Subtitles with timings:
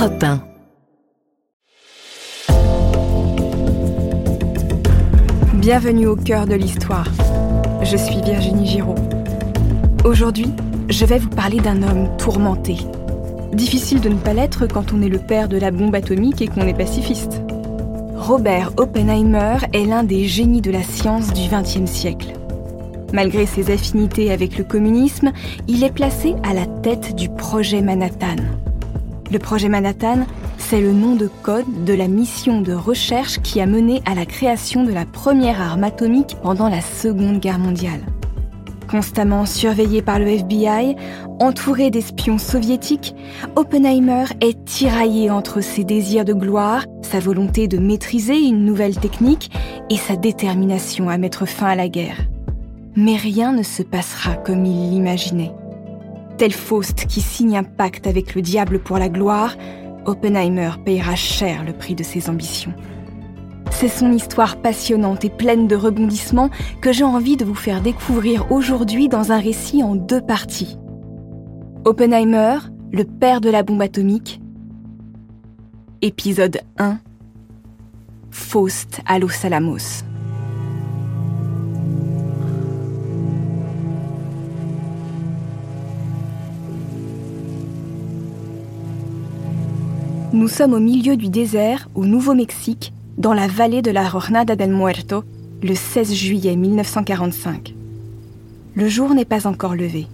[0.00, 0.40] Europe 1.
[5.56, 7.06] Bienvenue au cœur de l'histoire.
[7.82, 8.94] Je suis Virginie Giraud.
[10.04, 10.46] Aujourd'hui,
[10.88, 12.78] je vais vous parler d'un homme tourmenté.
[13.52, 16.48] Difficile de ne pas l'être quand on est le père de la bombe atomique et
[16.48, 17.42] qu'on est pacifiste.
[18.16, 22.32] Robert Oppenheimer est l'un des génies de la science du XXe siècle.
[23.12, 25.32] Malgré ses affinités avec le communisme,
[25.68, 28.36] il est placé à la tête du projet Manhattan.
[29.32, 30.26] Le projet Manhattan,
[30.58, 34.26] c'est le nom de code de la mission de recherche qui a mené à la
[34.26, 38.00] création de la première arme atomique pendant la Seconde Guerre mondiale.
[38.90, 40.96] Constamment surveillé par le FBI,
[41.38, 43.14] entouré d'espions soviétiques,
[43.54, 49.52] Oppenheimer est tiraillé entre ses désirs de gloire, sa volonté de maîtriser une nouvelle technique
[49.90, 52.16] et sa détermination à mettre fin à la guerre.
[52.96, 55.52] Mais rien ne se passera comme il l'imaginait.
[56.40, 59.58] Tel Faust qui signe un pacte avec le diable pour la gloire,
[60.06, 62.72] Oppenheimer payera cher le prix de ses ambitions.
[63.70, 66.48] C'est son histoire passionnante et pleine de rebondissements
[66.80, 70.78] que j'ai envie de vous faire découvrir aujourd'hui dans un récit en deux parties.
[71.84, 72.56] Oppenheimer,
[72.90, 74.40] le père de la bombe atomique.
[76.00, 77.00] Épisode 1.
[78.30, 80.09] Faust à Los Alamos.
[90.40, 94.70] Nous sommes au milieu du désert, au Nouveau-Mexique, dans la vallée de la Jornada del
[94.70, 95.22] Muerto,
[95.62, 97.74] le 16 juillet 1945.
[98.74, 100.06] Le jour n'est pas encore levé.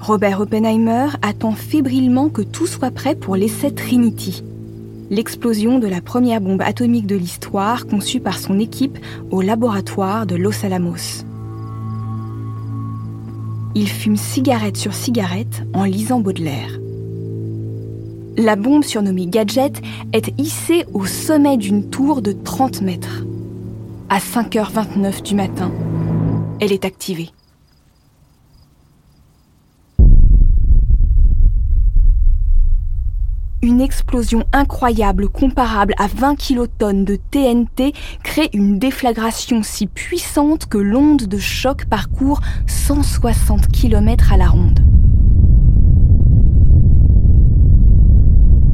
[0.00, 4.44] Robert Oppenheimer attend fébrilement que tout soit prêt pour l'essai Trinity,
[5.08, 8.98] l'explosion de la première bombe atomique de l'histoire conçue par son équipe
[9.30, 11.24] au laboratoire de Los Alamos.
[13.74, 16.78] Il fume cigarette sur cigarette en lisant Baudelaire.
[18.40, 23.24] La bombe surnommée Gadget est hissée au sommet d'une tour de 30 mètres.
[24.08, 25.72] À 5h29 du matin,
[26.60, 27.30] elle est activée.
[33.60, 37.92] Une explosion incroyable comparable à 20 kilotonnes de TNT
[38.22, 44.78] crée une déflagration si puissante que l'onde de choc parcourt 160 km à la ronde.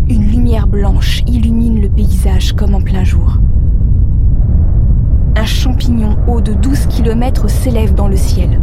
[0.06, 3.38] Une lumière blanche illumine le paysage comme en plein jour.
[5.36, 8.60] Un champignon haut de 12 km s'élève dans le ciel.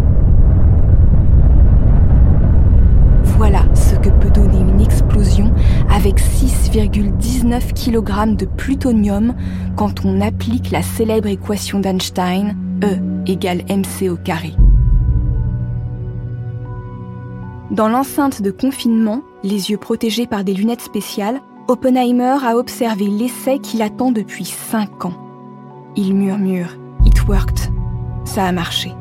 [3.38, 5.54] Voilà ce que peut donner une explosion
[5.90, 9.34] avec 6,19 kg de plutonium
[9.78, 14.52] quand on applique la célèbre équation d'Einstein, E égale mc au carré.
[17.72, 21.40] Dans l'enceinte de confinement, les yeux protégés par des lunettes spéciales,
[21.72, 25.14] Oppenheimer a observé l'essai qu'il attend depuis 5 ans.
[25.96, 27.72] Il murmure It worked.
[28.26, 28.92] Ça a marché.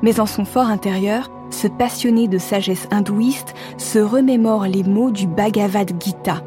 [0.00, 5.26] Mais en son fort intérieur, ce passionné de sagesse hindouiste se remémore les mots du
[5.26, 6.42] Bhagavad Gita,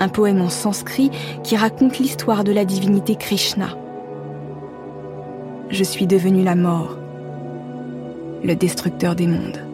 [0.00, 1.12] un poème en sanskrit
[1.44, 3.68] qui raconte l'histoire de la divinité Krishna.
[5.68, 6.98] Je suis devenu la mort,
[8.42, 9.71] le destructeur des mondes.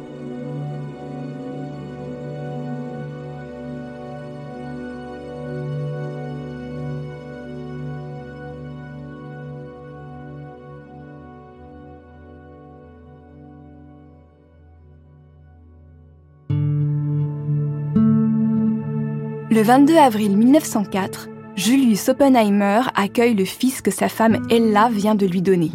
[19.59, 25.27] Le 22 avril 1904, Julius Oppenheimer accueille le fils que sa femme Ella vient de
[25.27, 25.73] lui donner.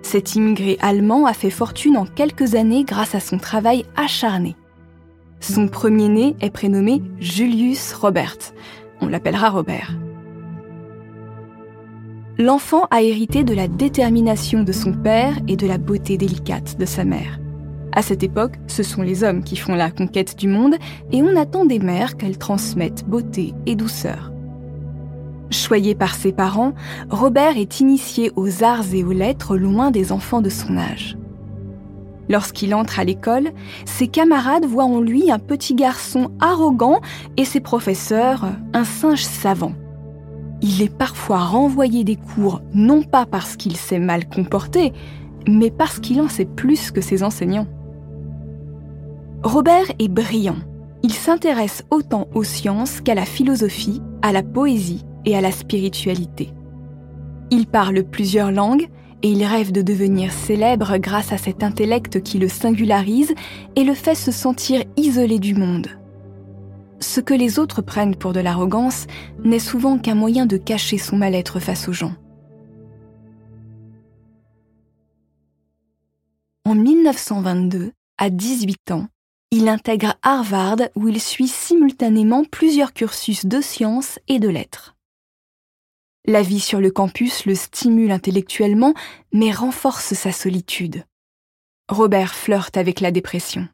[0.00, 4.56] Cet immigré allemand a fait fortune en quelques années grâce à son travail acharné.
[5.40, 8.38] Son premier-né est prénommé Julius Robert.
[9.02, 9.92] On l'appellera Robert.
[12.38, 16.86] L'enfant a hérité de la détermination de son père et de la beauté délicate de
[16.86, 17.40] sa mère.
[17.96, 20.74] À cette époque, ce sont les hommes qui font la conquête du monde
[21.12, 24.32] et on attend des mères qu'elles transmettent beauté et douceur.
[25.50, 26.74] Choyé par ses parents,
[27.08, 31.16] Robert est initié aux arts et aux lettres loin des enfants de son âge.
[32.28, 33.52] Lorsqu'il entre à l'école,
[33.86, 37.00] ses camarades voient en lui un petit garçon arrogant
[37.38, 38.44] et ses professeurs
[38.74, 39.72] un singe savant.
[40.60, 44.92] Il est parfois renvoyé des cours non pas parce qu'il s'est mal comporté,
[45.48, 47.68] mais parce qu'il en sait plus que ses enseignants.
[49.42, 50.56] Robert est brillant.
[51.02, 56.52] Il s'intéresse autant aux sciences qu'à la philosophie, à la poésie et à la spiritualité.
[57.50, 58.88] Il parle plusieurs langues
[59.22, 63.34] et il rêve de devenir célèbre grâce à cet intellect qui le singularise
[63.76, 65.88] et le fait se sentir isolé du monde.
[67.00, 69.06] ce que les autres prennent pour de l'arrogance
[69.44, 72.14] n'est souvent qu'un moyen de cacher son mal-être face aux gens.
[76.64, 79.06] En 1922, à 18 ans,
[79.56, 84.96] il intègre Harvard où il suit simultanément plusieurs cursus de sciences et de lettres.
[86.26, 88.92] La vie sur le campus le stimule intellectuellement,
[89.32, 91.04] mais renforce sa solitude.
[91.88, 93.66] Robert flirte avec la dépression.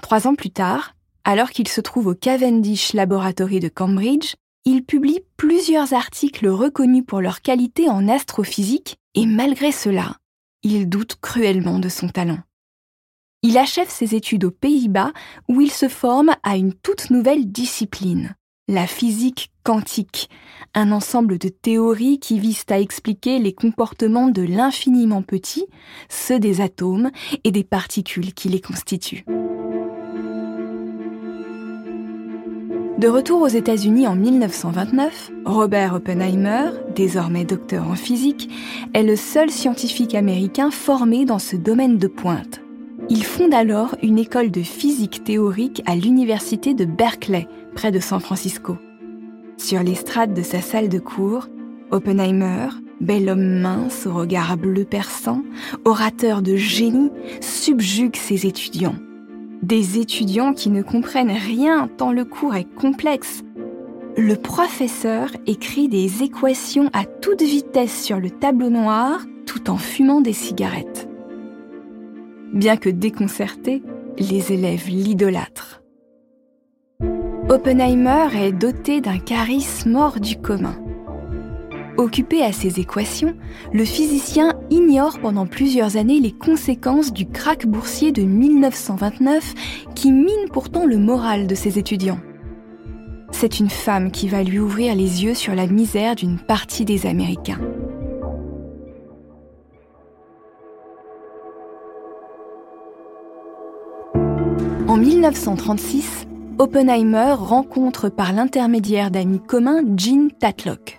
[0.00, 0.94] Trois ans plus tard,
[1.24, 4.34] alors qu'il se trouve au Cavendish Laboratory de Cambridge,
[4.64, 10.18] il publie plusieurs articles reconnus pour leur qualité en astrophysique et malgré cela,
[10.62, 12.38] il doute cruellement de son talent.
[13.42, 15.12] Il achève ses études aux Pays-Bas
[15.48, 18.34] où il se forme à une toute nouvelle discipline,
[18.68, 20.28] la physique quantique,
[20.74, 25.64] un ensemble de théories qui visent à expliquer les comportements de l'infiniment petit,
[26.10, 27.10] ceux des atomes
[27.42, 29.24] et des particules qui les constituent.
[32.98, 38.50] De retour aux États-Unis en 1929, Robert Oppenheimer, désormais docteur en physique,
[38.92, 42.60] est le seul scientifique américain formé dans ce domaine de pointe.
[43.12, 48.20] Il fonde alors une école de physique théorique à l'université de Berkeley, près de San
[48.20, 48.76] Francisco.
[49.56, 51.48] Sur l'estrade de sa salle de cours,
[51.90, 52.68] Oppenheimer,
[53.00, 55.42] bel homme mince au regard bleu perçant,
[55.84, 57.10] orateur de génie,
[57.40, 58.94] subjugue ses étudiants.
[59.60, 63.42] Des étudiants qui ne comprennent rien tant le cours est complexe.
[64.16, 70.20] Le professeur écrit des équations à toute vitesse sur le tableau noir tout en fumant
[70.20, 71.09] des cigarettes.
[72.52, 73.82] Bien que déconcertés,
[74.18, 75.82] les élèves l'idolâtrent.
[77.48, 80.76] Oppenheimer est doté d'un charisme hors du commun.
[81.96, 83.36] Occupé à ces équations,
[83.72, 89.54] le physicien ignore pendant plusieurs années les conséquences du krach boursier de 1929
[89.94, 92.20] qui mine pourtant le moral de ses étudiants.
[93.30, 97.06] C'est une femme qui va lui ouvrir les yeux sur la misère d'une partie des
[97.06, 97.60] Américains.
[104.90, 106.26] En 1936,
[106.58, 110.98] Oppenheimer rencontre par l'intermédiaire d'amis communs Jean Tatlock.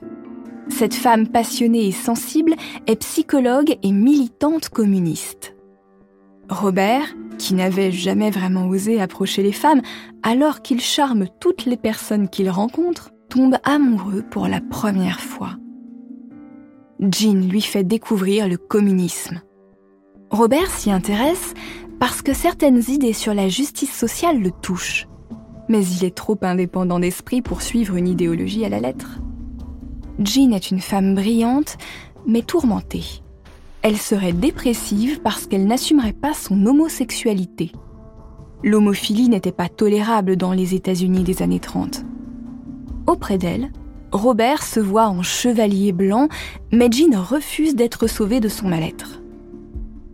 [0.69, 2.53] Cette femme passionnée et sensible
[2.87, 5.57] est psychologue et militante communiste.
[6.47, 7.03] Robert,
[7.37, 9.81] qui n'avait jamais vraiment osé approcher les femmes,
[10.23, 15.57] alors qu'il charme toutes les personnes qu'il rencontre, tombe amoureux pour la première fois.
[17.01, 19.41] Jean lui fait découvrir le communisme.
[20.31, 21.53] Robert s'y intéresse
[22.01, 25.07] parce que certaines idées sur la justice sociale le touchent.
[25.69, 29.19] Mais il est trop indépendant d'esprit pour suivre une idéologie à la lettre.
[30.17, 31.77] Jean est une femme brillante,
[32.25, 33.21] mais tourmentée.
[33.83, 37.71] Elle serait dépressive parce qu'elle n'assumerait pas son homosexualité.
[38.63, 42.03] L'homophilie n'était pas tolérable dans les États-Unis des années 30.
[43.05, 43.71] Auprès d'elle,
[44.11, 46.29] Robert se voit en chevalier blanc,
[46.71, 49.21] mais Jean refuse d'être sauvée de son mal-être.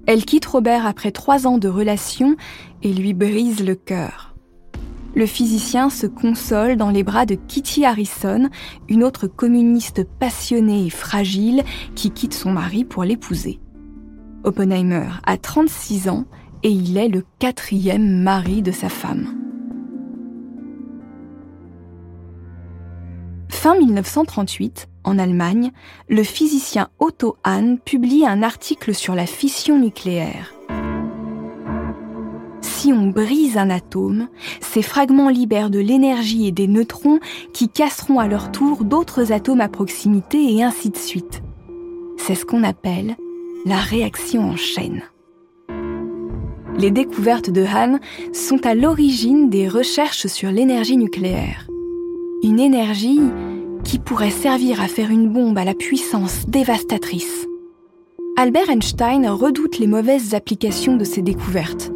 [0.07, 2.35] Elle quitte Robert après trois ans de relation
[2.81, 4.27] et lui brise le cœur
[5.17, 8.49] le physicien se console dans les bras de Kitty Harrison,
[8.87, 11.63] une autre communiste passionnée et fragile
[11.95, 13.59] qui quitte son mari pour l'épouser.
[14.43, 16.25] Oppenheimer a 36 ans
[16.61, 19.33] et il est le quatrième mari de sa femme.
[23.49, 25.71] Fin 1938, en Allemagne,
[26.09, 30.53] le physicien Otto Hahn publie un article sur la fission nucléaire
[32.77, 34.27] si on brise un atome,
[34.61, 37.19] ces fragments libèrent de l'énergie et des neutrons
[37.51, 41.41] qui casseront à leur tour d'autres atomes à proximité et ainsi de suite.
[42.17, 43.15] C'est ce qu'on appelle
[43.65, 45.01] la réaction en chaîne.
[46.77, 47.99] Les découvertes de Hahn
[48.31, 51.67] sont à l'origine des recherches sur l'énergie nucléaire.
[52.43, 53.19] Une énergie
[53.83, 57.47] qui pourrait servir à faire une bombe à la puissance dévastatrice.
[58.37, 61.91] Albert Einstein redoute les mauvaises applications de ces découvertes.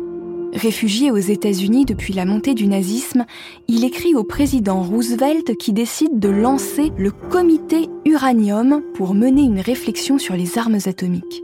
[0.54, 3.26] Réfugié aux États-Unis depuis la montée du nazisme,
[3.68, 9.62] il écrit au président Roosevelt qui décide de lancer le comité uranium pour mener une
[9.62, 11.44] réflexion sur les armes atomiques.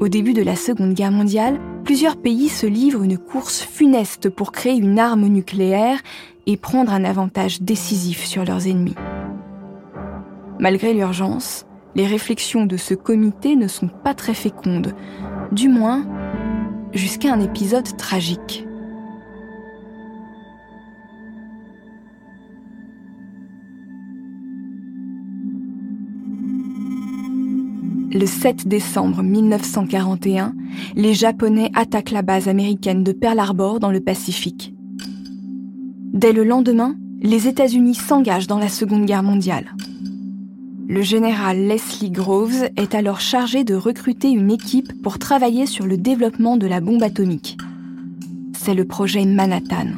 [0.00, 4.52] Au début de la Seconde Guerre mondiale, plusieurs pays se livrent une course funeste pour
[4.52, 6.00] créer une arme nucléaire
[6.46, 8.96] et prendre un avantage décisif sur leurs ennemis.
[10.60, 14.94] Malgré l'urgence, les réflexions de ce comité ne sont pas très fécondes,
[15.52, 16.06] du moins
[16.92, 18.66] jusqu'à un épisode tragique.
[28.12, 30.54] Le 7 décembre 1941,
[30.94, 34.72] les Japonais attaquent la base américaine de Pearl Harbor dans le Pacifique.
[36.12, 39.74] Dès le lendemain, les États-Unis s'engagent dans la Seconde Guerre mondiale.
[40.94, 45.96] Le général Leslie Groves est alors chargé de recruter une équipe pour travailler sur le
[45.96, 47.58] développement de la bombe atomique.
[48.56, 49.88] C'est le projet Manhattan.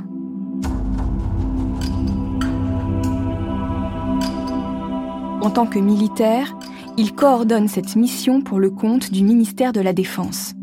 [5.43, 6.57] En tant que militaire,
[6.97, 10.55] il coordonne cette mission pour le compte du ministère de la Défense.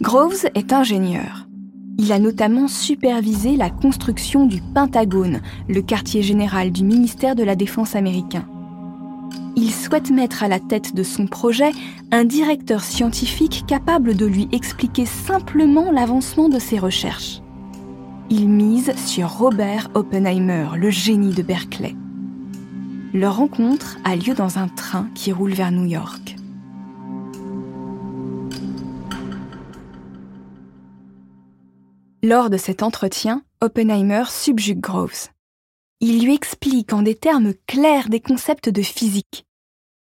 [0.00, 1.48] Groves est ingénieur.
[1.98, 7.56] Il a notamment supervisé la construction du Pentagone, le quartier général du ministère de la
[7.56, 8.46] Défense américain
[9.56, 11.72] il souhaite mettre à la tête de son projet
[12.12, 17.40] un directeur scientifique capable de lui expliquer simplement l'avancement de ses recherches.
[18.28, 21.96] Il mise sur Robert Oppenheimer, le génie de Berkeley.
[23.14, 26.36] Leur rencontre a lieu dans un train qui roule vers New York.
[32.22, 35.28] Lors de cet entretien, Oppenheimer subjugue Groves.
[36.00, 39.45] Il lui explique en des termes clairs des concepts de physique,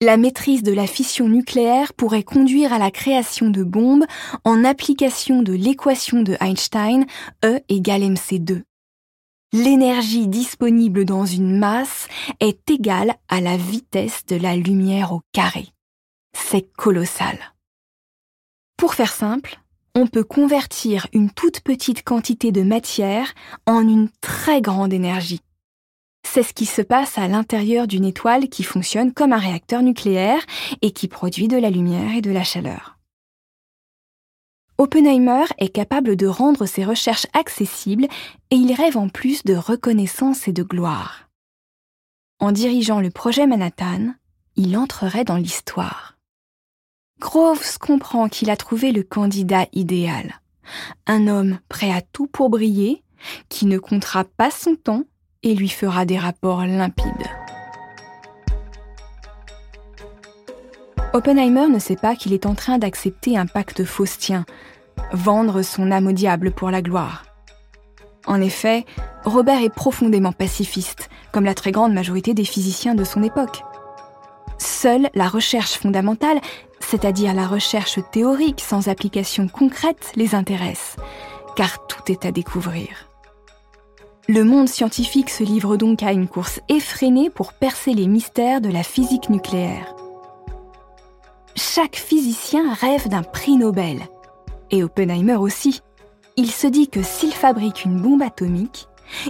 [0.02, 4.04] la maîtrise de la fission nucléaire pourrait conduire à la création de bombes
[4.44, 7.06] en application de l'équation de Einstein
[7.44, 8.62] E égale mc2.
[9.52, 12.08] L'énergie disponible dans une masse
[12.40, 15.68] est égale à la vitesse de la lumière au carré.
[16.32, 17.38] C'est colossal.
[18.76, 19.60] Pour faire simple,
[19.94, 23.34] on peut convertir une toute petite quantité de matière
[23.66, 25.42] en une très grande énergie.
[26.34, 30.40] C'est ce qui se passe à l'intérieur d'une étoile qui fonctionne comme un réacteur nucléaire
[30.80, 32.98] et qui produit de la lumière et de la chaleur.
[34.78, 38.06] Oppenheimer est capable de rendre ses recherches accessibles
[38.50, 41.28] et il rêve en plus de reconnaissance et de gloire.
[42.40, 44.14] En dirigeant le projet Manhattan,
[44.56, 46.16] il entrerait dans l'histoire.
[47.20, 50.40] Groves comprend qu'il a trouvé le candidat idéal.
[51.06, 53.02] Un homme prêt à tout pour briller,
[53.50, 55.04] qui ne comptera pas son temps
[55.42, 57.06] et lui fera des rapports limpides.
[61.12, 64.46] Oppenheimer ne sait pas qu'il est en train d'accepter un pacte faustien,
[65.12, 67.26] vendre son âme au diable pour la gloire.
[68.26, 68.86] En effet,
[69.24, 73.62] Robert est profondément pacifiste, comme la très grande majorité des physiciens de son époque.
[74.58, 76.40] Seule la recherche fondamentale,
[76.80, 80.96] c'est-à-dire la recherche théorique sans application concrète, les intéresse,
[81.56, 83.11] car tout est à découvrir.
[84.28, 88.68] Le monde scientifique se livre donc à une course effrénée pour percer les mystères de
[88.68, 89.96] la physique nucléaire.
[91.56, 94.00] Chaque physicien rêve d'un prix Nobel.
[94.70, 95.80] Et Oppenheimer aussi.
[96.36, 98.86] Il se dit que s'il fabrique une bombe atomique,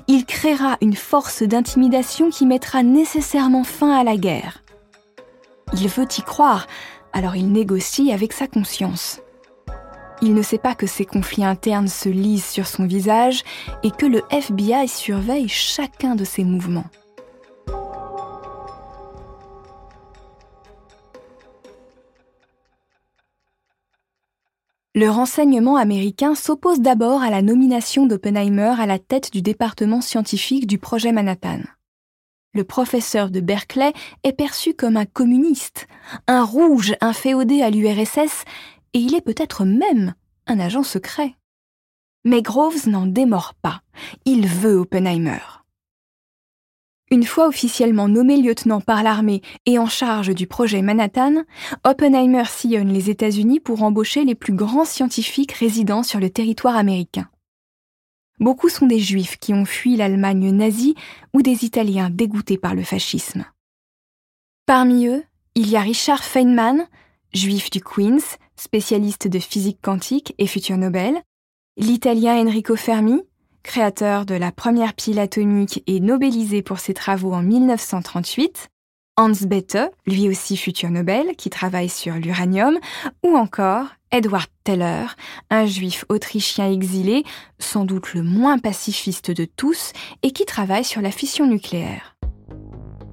[0.08, 4.62] il créera une force d'intimidation qui mettra nécessairement fin à la guerre.
[5.72, 6.66] Il veut y croire,
[7.14, 9.20] alors il négocie avec sa conscience.
[10.24, 13.42] Il ne sait pas que ces conflits internes se lisent sur son visage
[13.82, 16.86] et que le FBI surveille chacun de ses mouvements.
[24.94, 30.68] Le renseignement américain s'oppose d'abord à la nomination d'Oppenheimer à la tête du département scientifique
[30.68, 31.62] du projet Manhattan.
[32.54, 35.86] Le professeur de Berkeley est perçu comme un communiste,
[36.26, 38.44] un rouge inféodé à l'URSS
[38.94, 40.14] et il est peut-être même
[40.46, 41.34] un agent secret.
[42.24, 43.82] Mais Groves n'en démord pas.
[44.24, 45.40] Il veut Oppenheimer.
[47.10, 51.44] Une fois officiellement nommé lieutenant par l'armée et en charge du projet Manhattan,
[51.84, 57.28] Oppenheimer sillonne les États-Unis pour embaucher les plus grands scientifiques résidant sur le territoire américain.
[58.40, 60.94] Beaucoup sont des juifs qui ont fui l'Allemagne nazie
[61.34, 63.44] ou des Italiens dégoûtés par le fascisme.
[64.64, 65.22] Parmi eux,
[65.54, 66.86] il y a Richard Feynman,
[67.34, 71.20] juif du Queens, spécialiste de physique quantique et futur Nobel,
[71.76, 73.20] l'italien Enrico Fermi,
[73.62, 78.68] créateur de la première pile atomique et nobelisé pour ses travaux en 1938,
[79.16, 82.78] Hans Bethe, lui aussi futur Nobel, qui travaille sur l'uranium,
[83.22, 85.06] ou encore Edward Teller,
[85.50, 87.24] un juif autrichien exilé,
[87.58, 89.92] sans doute le moins pacifiste de tous,
[90.22, 92.16] et qui travaille sur la fission nucléaire.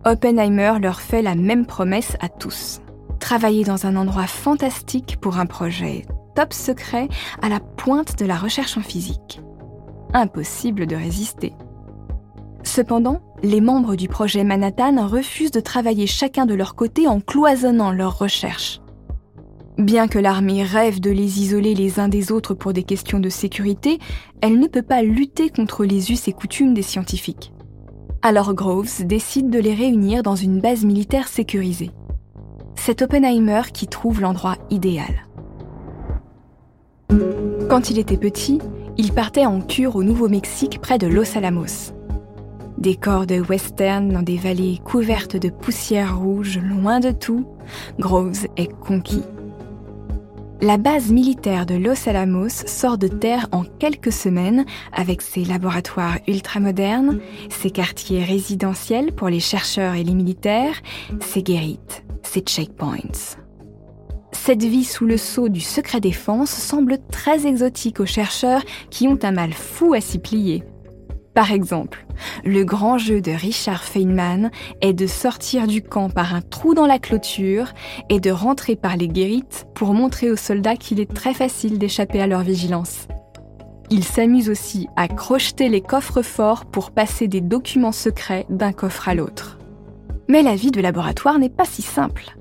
[0.05, 2.81] Oppenheimer leur fait la même promesse à tous
[3.29, 7.07] travailler dans un endroit fantastique pour un projet top secret
[7.43, 9.39] à la pointe de la recherche en physique.
[10.15, 11.53] Impossible de résister.
[12.63, 17.91] Cependant, les membres du projet Manhattan refusent de travailler chacun de leur côté en cloisonnant
[17.91, 18.81] leurs recherches.
[19.77, 23.29] Bien que l'armée rêve de les isoler les uns des autres pour des questions de
[23.29, 23.99] sécurité,
[24.41, 27.53] elle ne peut pas lutter contre les us et coutumes des scientifiques.
[28.23, 31.91] Alors Groves décide de les réunir dans une base militaire sécurisée
[32.89, 35.27] c'est Oppenheimer qui trouve l'endroit idéal.
[37.69, 38.57] Quand il était petit,
[38.97, 41.93] Il partait en cure au Nouveau-Mexique près de Los Alamos.
[42.79, 47.45] Décor de western dans des vallées couvertes de poussière rouge, loin de tout,
[47.99, 49.23] Groves est conquis.
[50.59, 56.17] La base militaire de Los Alamos sort de terre en quelques semaines avec ses laboratoires
[56.27, 57.19] ultramodernes,
[57.49, 60.81] ses quartiers résidentiels pour les chercheurs et les militaires,
[61.21, 63.37] ses guérites, ses checkpoints.
[64.31, 69.17] Cette vie sous le sceau du secret défense semble très exotique aux chercheurs qui ont
[69.23, 70.63] un mal fou à s'y plier.
[71.33, 72.05] Par exemple,
[72.43, 76.85] le grand jeu de Richard Feynman est de sortir du camp par un trou dans
[76.85, 77.73] la clôture
[78.09, 82.21] et de rentrer par les guérites pour montrer aux soldats qu'il est très facile d'échapper
[82.21, 83.07] à leur vigilance.
[83.89, 89.09] Il s'amuse aussi à crocheter les coffres forts pour passer des documents secrets d'un coffre
[89.09, 89.58] à l'autre.
[90.29, 92.37] Mais la vie de laboratoire n'est pas si simple.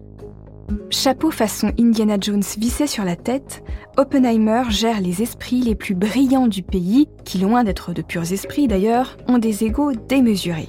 [0.91, 3.65] Chapeau façon Indiana Jones vissé sur la tête,
[3.97, 8.69] Oppenheimer gère les esprits les plus brillants du pays, qui, loin d'être de purs esprits
[8.69, 10.69] d'ailleurs, ont des égaux démesurés.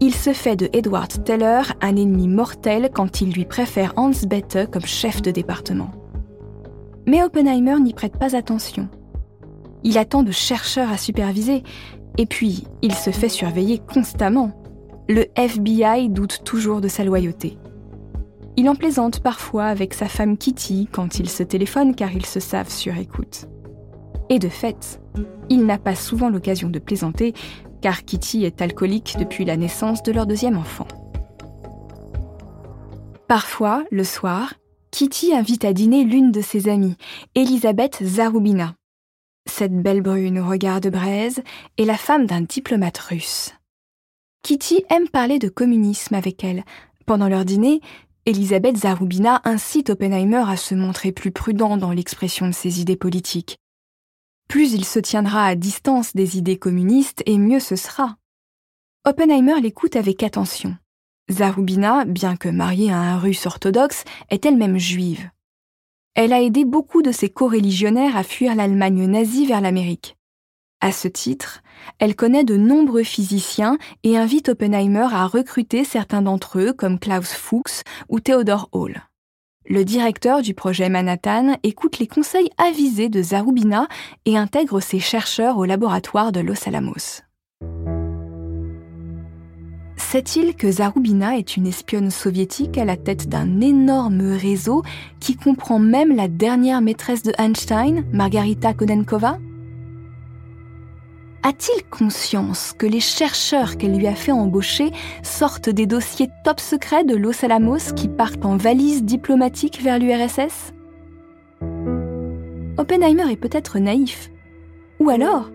[0.00, 4.68] Il se fait de Edward Teller un ennemi mortel quand il lui préfère Hans Bethe
[4.72, 5.92] comme chef de département.
[7.06, 8.88] Mais Oppenheimer n'y prête pas attention.
[9.84, 11.62] Il attend de chercheurs à superviser,
[12.18, 14.63] et puis il se fait surveiller constamment.
[15.06, 17.58] Le FBI doute toujours de sa loyauté.
[18.56, 22.40] Il en plaisante parfois avec sa femme Kitty quand ils se téléphonent car ils se
[22.40, 23.46] savent sur écoute.
[24.30, 25.02] Et de fait,
[25.50, 27.34] il n'a pas souvent l'occasion de plaisanter
[27.82, 30.88] car Kitty est alcoolique depuis la naissance de leur deuxième enfant.
[33.28, 34.54] Parfois, le soir,
[34.90, 36.96] Kitty invite à dîner l'une de ses amies,
[37.34, 38.74] Elisabeth Zarubina.
[39.46, 41.42] Cette belle brune au regard de braise
[41.76, 43.52] est la femme d'un diplomate russe.
[44.44, 46.66] Kitty aime parler de communisme avec elle.
[47.06, 47.80] Pendant leur dîner,
[48.26, 53.56] Elisabeth Zarubina incite Oppenheimer à se montrer plus prudent dans l'expression de ses idées politiques.
[54.46, 58.18] Plus il se tiendra à distance des idées communistes, et mieux ce sera.
[59.06, 60.76] Oppenheimer l'écoute avec attention.
[61.30, 65.30] Zarubina, bien que mariée à un russe orthodoxe, est elle-même juive.
[66.12, 70.18] Elle a aidé beaucoup de ses coreligionnaires à fuir l'Allemagne nazie vers l'Amérique.
[70.84, 71.62] À ce titre,
[71.98, 77.32] elle connaît de nombreux physiciens et invite Oppenheimer à recruter certains d'entre eux comme Klaus
[77.32, 79.00] Fuchs ou Theodor Hall.
[79.66, 83.88] Le directeur du projet Manhattan écoute les conseils avisés de Zarubina
[84.26, 87.22] et intègre ses chercheurs au laboratoire de Los Alamos.
[89.96, 94.82] Sait-il que Zarubina est une espionne soviétique à la tête d'un énorme réseau
[95.18, 99.38] qui comprend même la dernière maîtresse de Einstein, Margarita Konenkova?
[101.44, 104.90] A-t-il conscience que les chercheurs qu'elle lui a fait embaucher
[105.22, 110.72] sortent des dossiers top secrets de Los Alamos qui partent en valise diplomatique vers l'URSS
[112.78, 114.30] Oppenheimer est peut-être naïf.
[115.00, 115.50] Ou alors,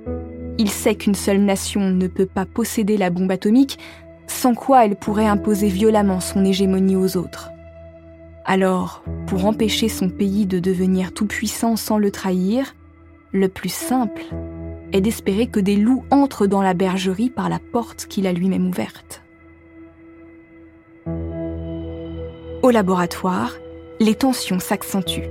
[0.60, 3.80] il sait qu'une seule nation ne peut pas posséder la bombe atomique,
[4.28, 7.50] sans quoi elle pourrait imposer violemment son hégémonie aux autres.
[8.46, 12.76] Alors, pour empêcher son pays de devenir tout-puissant sans le trahir,
[13.32, 14.24] le plus simple
[14.94, 18.68] est d'espérer que des loups entrent dans la bergerie par la porte qu'il a lui-même
[18.68, 19.22] ouverte.
[22.62, 23.54] Au laboratoire,
[24.00, 25.30] les tensions s'accentuent.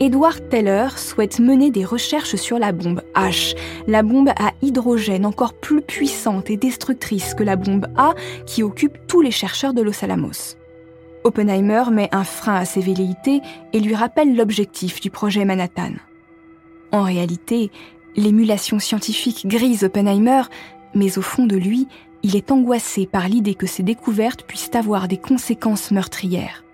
[0.00, 5.54] Edward Teller souhaite mener des recherches sur la bombe H, la bombe à hydrogène encore
[5.54, 8.14] plus puissante et destructrice que la bombe A
[8.44, 10.56] qui occupe tous les chercheurs de Los Alamos.
[11.22, 13.40] Oppenheimer met un frein à ses velléités
[13.72, 15.92] et lui rappelle l'objectif du projet Manhattan.
[16.90, 17.70] En réalité,
[18.16, 20.42] L'émulation scientifique grise Oppenheimer,
[20.94, 21.88] mais au fond de lui,
[22.22, 26.64] il est angoissé par l'idée que ces découvertes puissent avoir des conséquences meurtrières.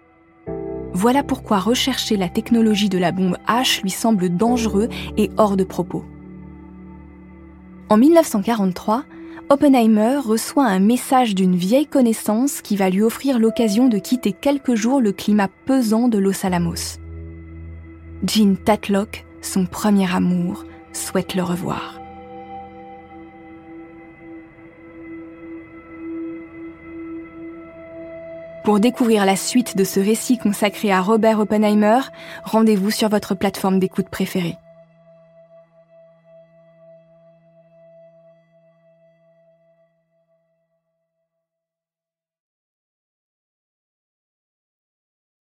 [0.92, 5.64] Voilà pourquoi rechercher la technologie de la bombe H lui semble dangereux et hors de
[5.64, 6.04] propos.
[7.88, 9.04] En 1943,
[9.48, 14.74] Oppenheimer reçoit un message d'une vieille connaissance qui va lui offrir l'occasion de quitter quelques
[14.74, 16.98] jours le climat pesant de Los Alamos.
[18.24, 22.00] Jean Tatlock, son premier amour, souhaite le revoir.
[28.64, 32.00] Pour découvrir la suite de ce récit consacré à Robert Oppenheimer,
[32.44, 34.56] rendez-vous sur votre plateforme d'écoute préférée.